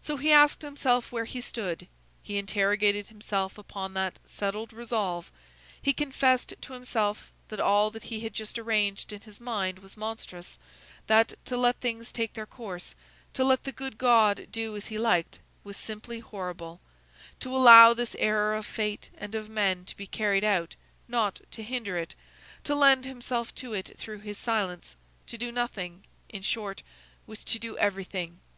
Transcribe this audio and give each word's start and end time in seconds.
So 0.00 0.16
he 0.16 0.32
asked 0.32 0.62
himself 0.62 1.12
where 1.12 1.26
he 1.26 1.42
stood. 1.42 1.86
He 2.22 2.38
interrogated 2.38 3.08
himself 3.08 3.58
upon 3.58 3.92
that 3.92 4.18
"settled 4.24 4.72
resolve." 4.72 5.30
He 5.82 5.92
confessed 5.92 6.54
to 6.58 6.72
himself 6.72 7.30
that 7.48 7.60
all 7.60 7.90
that 7.90 8.04
he 8.04 8.20
had 8.20 8.32
just 8.32 8.58
arranged 8.58 9.12
in 9.12 9.20
his 9.20 9.38
mind 9.38 9.80
was 9.80 9.98
monstrous, 9.98 10.58
that 11.08 11.34
"to 11.44 11.58
let 11.58 11.78
things 11.78 12.10
take 12.10 12.32
their 12.32 12.46
course, 12.46 12.94
to 13.34 13.44
let 13.44 13.64
the 13.64 13.70
good 13.72 13.98
God 13.98 14.48
do 14.50 14.74
as 14.76 14.86
he 14.86 14.96
liked," 14.96 15.40
was 15.62 15.76
simply 15.76 16.20
horrible; 16.20 16.80
to 17.40 17.54
allow 17.54 17.92
this 17.92 18.16
error 18.18 18.54
of 18.54 18.64
fate 18.64 19.10
and 19.18 19.34
of 19.34 19.50
men 19.50 19.84
to 19.84 19.94
be 19.94 20.06
carried 20.06 20.42
out, 20.42 20.74
not 21.06 21.42
to 21.50 21.62
hinder 21.62 21.98
it, 21.98 22.14
to 22.64 22.74
lend 22.74 23.04
himself 23.04 23.54
to 23.56 23.74
it 23.74 23.92
through 23.98 24.20
his 24.20 24.38
silence, 24.38 24.96
to 25.26 25.36
do 25.36 25.52
nothing, 25.52 26.04
in 26.30 26.40
short, 26.40 26.82
was 27.26 27.44
to 27.44 27.58
do 27.58 27.76
everything! 27.76 28.40